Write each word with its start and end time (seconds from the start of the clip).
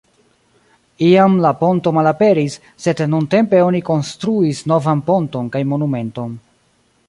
Iam 1.07 1.35
la 1.43 1.51
ponto 1.59 1.93
malaperis, 1.97 2.57
sed 2.85 3.05
nuntempe 3.13 3.61
oni 3.69 3.83
konstruis 3.93 4.65
novan 4.73 5.07
ponton 5.11 5.55
kaj 5.57 5.67
monumenton. 5.75 6.37